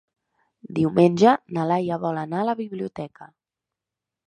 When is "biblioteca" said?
2.65-3.31